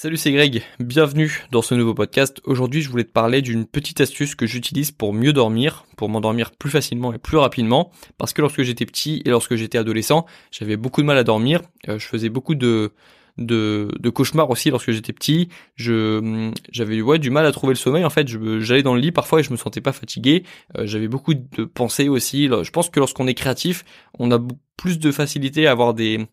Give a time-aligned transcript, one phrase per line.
[0.00, 0.62] Salut, c'est Greg.
[0.78, 2.40] Bienvenue dans ce nouveau podcast.
[2.44, 6.52] Aujourd'hui, je voulais te parler d'une petite astuce que j'utilise pour mieux dormir, pour m'endormir
[6.52, 7.90] plus facilement et plus rapidement.
[8.16, 11.62] Parce que lorsque j'étais petit et lorsque j'étais adolescent, j'avais beaucoup de mal à dormir.
[11.88, 12.92] Euh, je faisais beaucoup de,
[13.38, 15.48] de, cauchemars aussi lorsque j'étais petit.
[15.74, 18.04] Je j'avais ouais du mal à trouver le sommeil.
[18.04, 18.28] En fait,
[18.60, 20.44] j'allais dans le lit parfois et je me sentais pas fatigué.
[20.76, 22.46] Euh, j'avais beaucoup de pensées aussi.
[22.46, 23.84] Je pense que lorsqu'on est créatif,
[24.20, 24.38] on a
[24.76, 26.28] plus de facilité à avoir des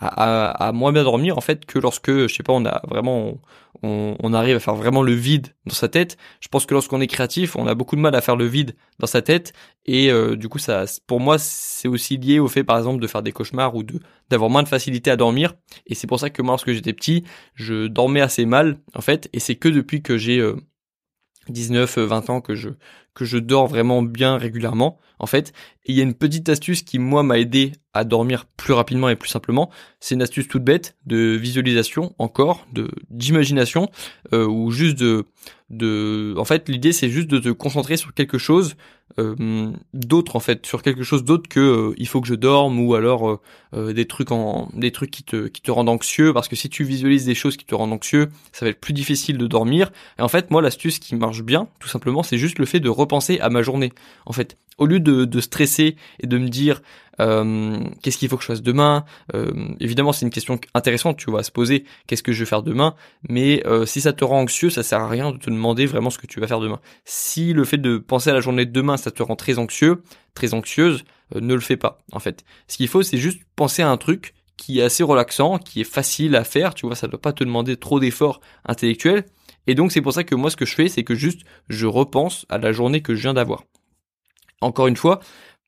[0.00, 3.38] à, à, moins bien dormir en fait que lorsque je sais pas on a vraiment
[3.82, 6.16] on, on, arrive à faire vraiment le vide dans sa tête.
[6.40, 8.74] Je pense que lorsqu'on est créatif on a beaucoup de mal à faire le vide
[8.98, 9.52] dans sa tête.
[9.86, 13.06] Et euh, du coup ça pour moi c'est aussi lié au fait par exemple de
[13.06, 14.00] faire des cauchemars ou de
[14.30, 15.54] d'avoir moins de facilité à dormir.
[15.86, 19.28] Et c'est pour ça que moi lorsque j'étais petit je dormais assez mal en fait.
[19.32, 20.42] Et c'est que depuis que j'ai
[21.48, 22.70] 19 euh, 20 ans que je
[23.14, 25.52] que je dors vraiment bien régulièrement en fait.
[25.84, 29.08] Et il y a une petite astuce qui moi m'a aidé à dormir plus rapidement
[29.08, 29.70] et plus simplement.
[29.98, 33.90] C'est une astuce toute bête de visualisation encore, de d'imagination
[34.32, 35.26] euh, ou juste de
[35.68, 36.34] de.
[36.38, 38.76] En fait, l'idée c'est juste de te concentrer sur quelque chose
[39.18, 42.78] euh, d'autre en fait, sur quelque chose d'autre que euh, il faut que je dorme
[42.80, 43.40] ou alors
[43.72, 46.84] des trucs en des trucs qui te qui te rendent anxieux parce que si tu
[46.84, 49.90] visualises des choses qui te rendent anxieux, ça va être plus difficile de dormir.
[50.18, 52.88] Et en fait, moi l'astuce qui marche bien, tout simplement, c'est juste le fait de
[53.00, 53.92] repenser à ma journée.
[54.26, 56.80] En fait, au lieu de, de stresser et de me dire
[57.20, 61.30] euh, qu'est-ce qu'il faut que je fasse demain euh, Évidemment, c'est une question intéressante, tu
[61.30, 62.94] vas se poser qu'est-ce que je vais faire demain,
[63.28, 66.10] mais euh, si ça te rend anxieux, ça sert à rien de te demander vraiment
[66.10, 66.80] ce que tu vas faire demain.
[67.04, 70.02] Si le fait de penser à la journée de demain, ça te rend très anxieux,
[70.34, 71.98] très anxieuse, ne le fais pas.
[72.12, 75.58] En fait, ce qu'il faut, c'est juste penser à un truc qui est assez relaxant,
[75.58, 78.40] qui est facile à faire, tu vois, ça ne doit pas te demander trop d'efforts
[78.66, 79.24] intellectuels.
[79.66, 81.86] Et donc c'est pour ça que moi ce que je fais, c'est que juste je
[81.86, 83.64] repense à la journée que je viens d'avoir.
[84.60, 85.20] Encore une fois,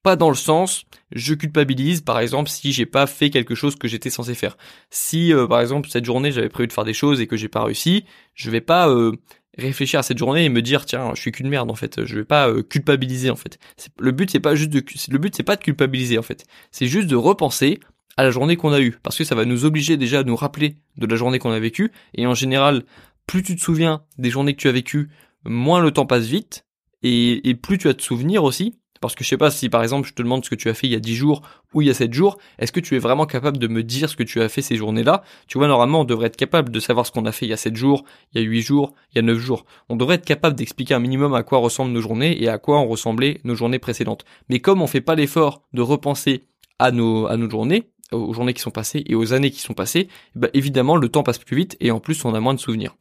[0.03, 3.89] pas dans le sens je culpabilise par exemple si j'ai pas fait quelque chose que
[3.89, 4.57] j'étais censé faire.
[4.91, 7.49] Si euh, par exemple cette journée j'avais prévu de faire des choses et que j'ai
[7.49, 8.05] pas réussi,
[8.35, 9.13] je vais pas euh,
[9.59, 12.05] réfléchir à cette journée et me dire tiens je suis qu'une merde en fait.
[12.05, 13.59] Je vais pas euh, culpabiliser en fait.
[13.99, 16.45] Le but c'est pas juste le but c'est pas de culpabiliser en fait.
[16.71, 17.79] C'est juste de repenser
[18.17, 20.37] à la journée qu'on a eue parce que ça va nous obliger déjà à nous
[20.37, 22.85] rappeler de la journée qu'on a vécue et en général
[23.27, 25.11] plus tu te souviens des journées que tu as vécues,
[25.45, 26.67] moins le temps passe vite
[27.03, 30.07] et, plus tu as de souvenirs aussi parce que je sais pas si par exemple
[30.07, 31.43] je te demande ce que tu as fait il y a 10 jours
[31.75, 34.09] ou il y a 7 jours, est-ce que tu es vraiment capable de me dire
[34.09, 35.25] ce que tu as fait ces journées-là?
[35.49, 37.53] Tu vois, normalement on devrait être capable de savoir ce qu'on a fait il y
[37.53, 39.67] a 7 jours, il y a 8 jours, il y a 9 jours.
[39.89, 42.79] On devrait être capable d'expliquer un minimum à quoi ressemblent nos journées et à quoi
[42.79, 44.25] ont ressemblé nos journées précédentes.
[44.49, 46.45] Mais comme on fait pas l'effort de repenser
[46.79, 49.75] à nos, à nos journées, aux journées qui sont passées et aux années qui sont
[49.75, 50.07] passées,
[50.37, 52.95] bah évidemment le temps passe plus vite et en plus on a moins de souvenirs.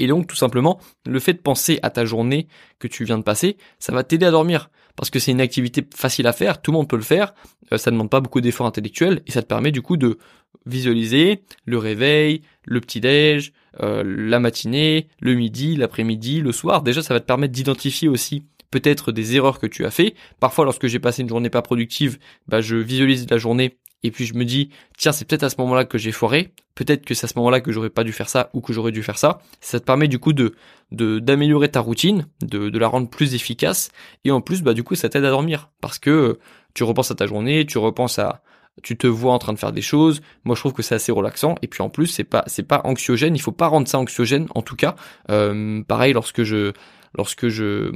[0.00, 3.22] Et donc tout simplement, le fait de penser à ta journée que tu viens de
[3.22, 4.70] passer, ça va t'aider à dormir.
[4.96, 7.34] Parce que c'est une activité facile à faire, tout le monde peut le faire,
[7.72, 10.18] euh, ça ne demande pas beaucoup d'efforts intellectuels, et ça te permet du coup de
[10.66, 16.82] visualiser le réveil, le petit-déj, euh, la matinée, le midi, l'après-midi, le soir.
[16.82, 20.14] Déjà ça va te permettre d'identifier aussi peut-être des erreurs que tu as fait.
[20.38, 22.18] Parfois lorsque j'ai passé une journée pas productive,
[22.48, 25.56] bah, je visualise la journée et puis je me dis tiens c'est peut-être à ce
[25.58, 28.28] moment-là que j'ai foiré, peut-être que c'est à ce moment-là que j'aurais pas dû faire
[28.28, 29.40] ça ou que j'aurais dû faire ça.
[29.60, 30.54] Ça te permet du coup de
[30.90, 33.90] d'améliorer ta routine, de, de la rendre plus efficace
[34.24, 36.38] et en plus bah du coup ça t'aide à dormir parce que
[36.74, 38.42] tu repenses à ta journée, tu repenses à
[38.82, 40.20] tu te vois en train de faire des choses.
[40.44, 41.56] Moi, je trouve que c'est assez relaxant.
[41.62, 43.34] Et puis en plus, c'est pas c'est pas anxiogène.
[43.34, 44.46] Il faut pas rendre ça anxiogène.
[44.54, 44.96] En tout cas,
[45.30, 46.72] euh, pareil lorsque je
[47.14, 47.92] lorsque je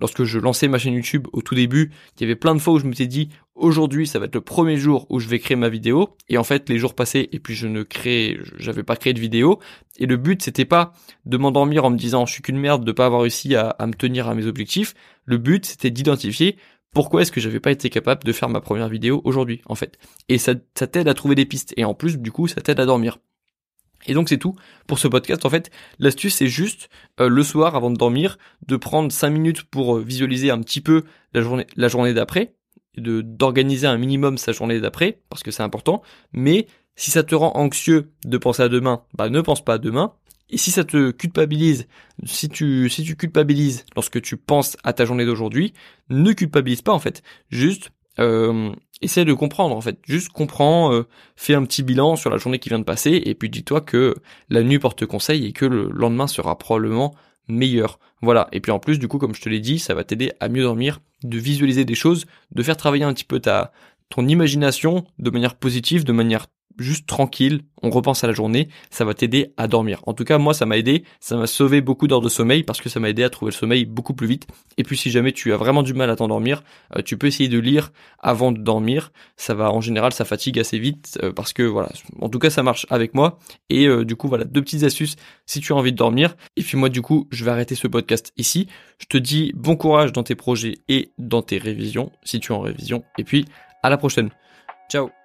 [0.00, 2.74] lorsque je lançais ma chaîne YouTube au tout début, il y avait plein de fois
[2.74, 5.38] où je me suis dit aujourd'hui ça va être le premier jour où je vais
[5.38, 8.82] créer ma vidéo et en fait les jours passaient et puis je ne crée j'avais
[8.82, 9.58] pas créé de vidéo
[9.98, 10.92] et le but c'était pas
[11.26, 13.86] de m'endormir en me disant je suis qu'une merde de pas avoir réussi à, à
[13.86, 16.56] me tenir à mes objectifs, le but c'était d'identifier
[16.94, 19.98] pourquoi est-ce que j'avais pas été capable de faire ma première vidéo aujourd'hui en fait.
[20.28, 22.80] Et ça, ça t'aide à trouver des pistes et en plus du coup ça t'aide
[22.80, 23.18] à dormir.
[24.06, 24.54] Et donc c'est tout
[24.86, 25.44] pour ce podcast.
[25.44, 26.88] En fait, l'astuce c'est juste
[27.20, 30.80] euh, le soir avant de dormir de prendre 5 minutes pour euh, visualiser un petit
[30.80, 31.04] peu
[31.34, 32.54] la journée la journée d'après,
[32.96, 36.02] de d'organiser un minimum sa journée d'après parce que c'est important.
[36.32, 36.66] Mais
[36.96, 40.14] si ça te rend anxieux de penser à demain, bah ne pense pas à demain.
[40.50, 41.86] Et si ça te culpabilise,
[42.24, 45.74] si tu si tu culpabilises lorsque tu penses à ta journée d'aujourd'hui,
[46.08, 47.22] ne culpabilise pas en fait.
[47.50, 48.72] Juste euh,
[49.02, 49.98] essaie de comprendre en fait.
[50.06, 51.06] Juste comprends, euh,
[51.36, 54.14] fais un petit bilan sur la journée qui vient de passer et puis dis-toi que
[54.48, 57.14] la nuit porte conseil et que le lendemain sera probablement
[57.48, 57.98] meilleur.
[58.22, 58.48] Voilà.
[58.52, 60.48] Et puis en plus, du coup, comme je te l'ai dit, ça va t'aider à
[60.48, 63.72] mieux dormir, de visualiser des choses, de faire travailler un petit peu ta
[64.08, 66.46] ton imagination de manière positive, de manière
[66.78, 70.00] juste tranquille, on repense à la journée, ça va t'aider à dormir.
[70.06, 72.80] En tout cas, moi, ça m'a aidé, ça m'a sauvé beaucoup d'heures de sommeil parce
[72.80, 74.46] que ça m'a aidé à trouver le sommeil beaucoup plus vite.
[74.76, 76.62] Et puis, si jamais tu as vraiment du mal à t'endormir,
[76.96, 79.12] euh, tu peux essayer de lire avant de dormir.
[79.36, 82.50] Ça va, en général, ça fatigue assez vite euh, parce que voilà, en tout cas,
[82.50, 83.38] ça marche avec moi.
[83.70, 85.16] Et euh, du coup, voilà, deux petites astuces
[85.46, 86.36] si tu as envie de dormir.
[86.56, 88.68] Et puis moi, du coup, je vais arrêter ce podcast ici.
[88.98, 92.54] Je te dis bon courage dans tes projets et dans tes révisions, si tu es
[92.54, 93.04] en révision.
[93.18, 93.46] Et puis,
[93.82, 94.30] à la prochaine.
[94.90, 95.17] Ciao